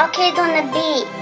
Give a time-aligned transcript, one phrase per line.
[0.00, 1.19] Arcade on the beat.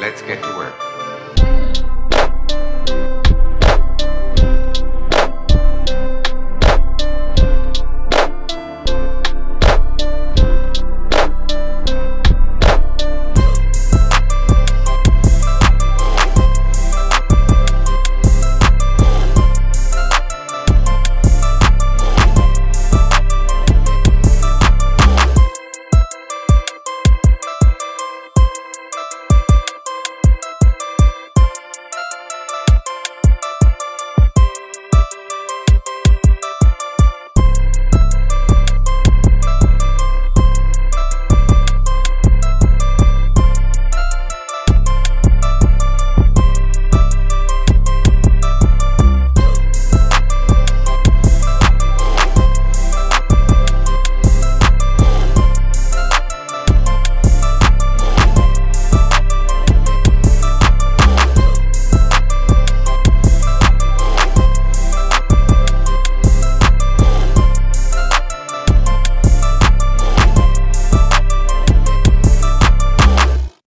[0.00, 0.83] Let's get to work.